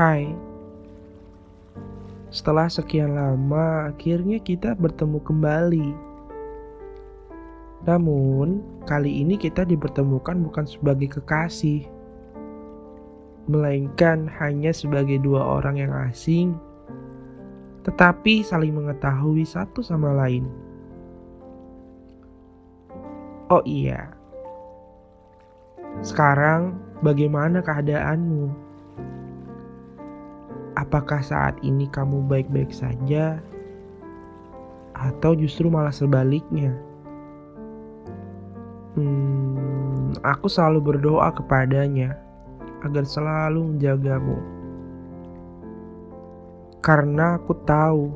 Hai. 0.00 0.32
Setelah 2.32 2.72
sekian 2.72 3.20
lama, 3.20 3.92
akhirnya 3.92 4.40
kita 4.40 4.72
bertemu 4.72 5.20
kembali. 5.20 5.88
Namun, 7.84 8.64
kali 8.88 9.20
ini 9.20 9.36
kita 9.36 9.68
dipertemukan 9.68 10.40
bukan 10.40 10.64
sebagai 10.64 11.20
kekasih, 11.20 11.84
melainkan 13.44 14.24
hanya 14.40 14.72
sebagai 14.72 15.20
dua 15.20 15.60
orang 15.60 15.76
yang 15.76 15.92
asing, 16.08 16.56
tetapi 17.84 18.40
saling 18.40 18.72
mengetahui 18.72 19.44
satu 19.44 19.84
sama 19.84 20.16
lain. 20.16 20.48
Oh 23.52 23.60
iya, 23.68 24.16
sekarang 26.00 26.80
bagaimana 27.04 27.60
keadaanmu? 27.60 28.69
Apakah 30.78 31.18
saat 31.22 31.58
ini 31.66 31.90
kamu 31.90 32.26
baik-baik 32.30 32.70
saja, 32.70 33.42
atau 34.94 35.34
justru 35.34 35.66
malah 35.66 35.94
sebaliknya? 35.94 36.76
Hmm, 38.94 40.14
aku 40.26 40.50
selalu 40.50 40.94
berdoa 40.94 41.30
kepadanya 41.34 42.18
agar 42.82 43.06
selalu 43.06 43.74
menjagamu, 43.74 44.38
karena 46.82 47.38
aku 47.38 47.54
tahu 47.66 48.10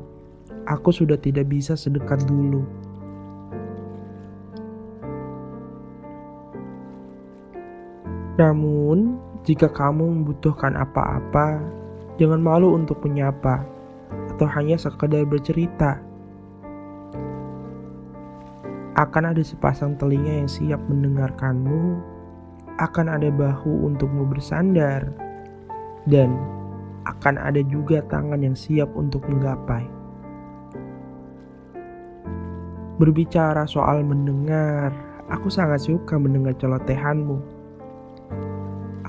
aku 0.65 0.89
sudah 0.89 1.15
tidak 1.19 1.47
bisa 1.47 1.77
sedekat 1.77 2.23
dulu. 2.25 2.65
Namun, 8.35 9.15
jika 9.47 9.71
kamu 9.71 10.11
membutuhkan 10.11 10.75
apa-apa, 10.75 11.63
Jangan 12.15 12.39
malu 12.39 12.71
untuk 12.71 13.03
menyapa 13.03 13.67
atau 14.35 14.47
hanya 14.47 14.79
sekedar 14.79 15.27
bercerita. 15.27 15.99
Akan 18.95 19.27
ada 19.27 19.43
sepasang 19.43 19.99
telinga 19.99 20.43
yang 20.43 20.47
siap 20.47 20.79
mendengarkanmu, 20.87 21.99
akan 22.79 23.07
ada 23.11 23.27
bahu 23.27 23.91
untukmu 23.91 24.23
bersandar, 24.23 25.11
dan 26.07 26.31
akan 27.03 27.35
ada 27.35 27.59
juga 27.67 27.99
tangan 28.07 28.39
yang 28.39 28.55
siap 28.55 28.87
untuk 28.95 29.27
menggapai. 29.27 29.83
Berbicara 32.95 33.67
soal 33.67 34.07
mendengar, 34.07 34.95
aku 35.27 35.51
sangat 35.51 35.83
suka 35.83 36.15
mendengar 36.15 36.55
celotehanmu 36.55 37.54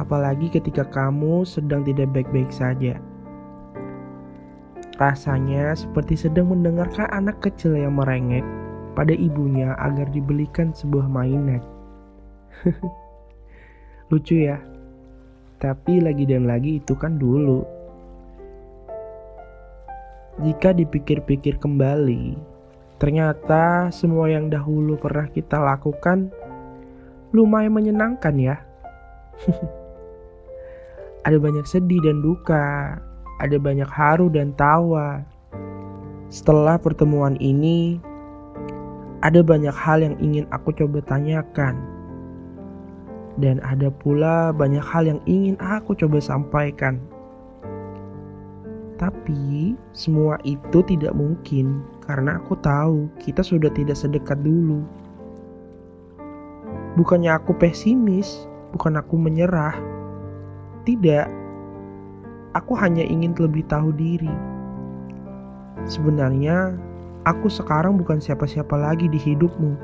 apalagi 0.07 0.47
ketika 0.47 0.87
kamu 0.87 1.43
sedang 1.43 1.83
tidak 1.83 2.15
baik-baik 2.15 2.55
saja. 2.55 2.95
Rasanya 5.03 5.75
seperti 5.75 6.15
sedang 6.15 6.55
mendengarkan 6.55 7.11
anak 7.11 7.43
kecil 7.43 7.75
yang 7.75 7.99
merengek 7.99 8.47
pada 8.95 9.11
ibunya 9.11 9.75
agar 9.83 10.07
dibelikan 10.15 10.71
sebuah 10.71 11.11
mainan. 11.11 11.59
Lucu 14.15 14.47
ya, 14.47 14.63
tapi 15.59 15.99
lagi 15.99 16.23
dan 16.23 16.47
lagi 16.47 16.79
itu 16.79 16.95
kan 16.95 17.19
dulu. 17.19 17.67
Jika 20.39 20.71
dipikir-pikir 20.71 21.59
kembali, 21.59 22.39
ternyata 23.03 23.91
semua 23.91 24.31
yang 24.31 24.55
dahulu 24.55 24.95
pernah 24.95 25.27
kita 25.27 25.59
lakukan 25.59 26.31
lumayan 27.35 27.75
menyenangkan 27.75 28.35
ya. 28.39 28.57
Ada 31.27 31.43
banyak 31.43 31.67
sedih 31.67 31.99
dan 32.07 32.23
duka, 32.23 33.03
ada 33.43 33.57
banyak 33.59 33.91
haru 33.91 34.31
dan 34.31 34.55
tawa. 34.55 35.27
Setelah 36.31 36.79
pertemuan 36.79 37.35
ini, 37.43 37.99
ada 39.27 39.43
banyak 39.43 39.75
hal 39.75 40.07
yang 40.07 40.15
ingin 40.23 40.47
aku 40.55 40.71
coba 40.71 41.03
tanyakan. 41.03 41.83
Dan 43.43 43.59
ada 43.67 43.91
pula 43.91 44.55
banyak 44.55 44.81
hal 44.81 45.11
yang 45.11 45.21
ingin 45.27 45.59
aku 45.59 45.99
coba 45.99 46.23
sampaikan. 46.23 47.03
Tapi 48.97 49.75
semua 49.99 50.39
itu 50.47 50.79
tidak 50.87 51.11
mungkin 51.13 51.83
karena 52.07 52.39
aku 52.39 52.55
tahu 52.63 53.11
kita 53.19 53.43
sudah 53.43 53.69
tidak 53.75 53.99
sedekat 53.99 54.39
dulu. 54.47 54.87
Bukannya 56.95 57.35
aku 57.35 57.53
pesimis, 57.59 58.47
bukan 58.73 58.97
aku 58.97 59.21
menyerah, 59.21 59.77
tidak, 60.87 61.27
aku 62.55 62.79
hanya 62.79 63.03
ingin 63.03 63.35
lebih 63.35 63.67
tahu 63.67 63.91
diri. 63.93 64.31
Sebenarnya, 65.85 66.79
aku 67.27 67.51
sekarang 67.51 67.99
bukan 67.99 68.23
siapa-siapa 68.23 68.73
lagi 68.79 69.11
di 69.11 69.19
hidupmu. 69.19 69.75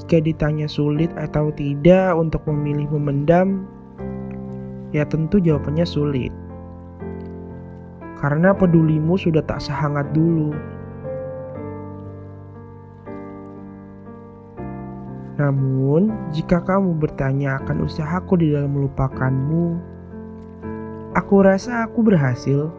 Jika 0.00 0.24
ditanya 0.24 0.64
sulit 0.64 1.12
atau 1.20 1.52
tidak 1.52 2.16
untuk 2.16 2.40
memilih 2.48 2.88
memendam, 2.96 3.68
ya 4.96 5.04
tentu 5.04 5.36
jawabannya 5.38 5.84
sulit. 5.84 6.32
Karena 8.18 8.50
pedulimu 8.50 9.14
sudah 9.14 9.44
tak 9.46 9.62
sehangat 9.62 10.10
dulu. 10.16 10.50
Namun, 15.38 16.10
jika 16.34 16.58
kamu 16.58 16.98
bertanya 16.98 17.62
akan 17.62 17.86
usahaku 17.86 18.34
di 18.42 18.50
dalam 18.50 18.74
melupakanmu, 18.74 19.78
aku 21.14 21.46
rasa 21.46 21.86
aku 21.86 22.02
berhasil. 22.02 22.74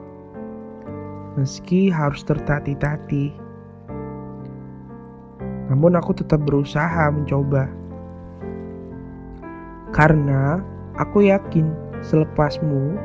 Meski 1.39 1.87
harus 1.87 2.19
tertati-tati. 2.27 3.31
Namun 5.71 5.95
aku 5.95 6.11
tetap 6.11 6.43
berusaha 6.43 7.07
mencoba. 7.07 7.71
Karena 9.95 10.59
aku 10.99 11.31
yakin 11.31 11.71
selepasmu 12.03 12.99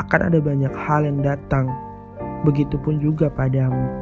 akan 0.00 0.32
ada 0.32 0.40
banyak 0.40 0.72
hal 0.72 1.04
yang 1.04 1.20
datang. 1.20 1.68
Begitupun 2.48 2.96
juga 2.96 3.28
padamu. 3.28 3.99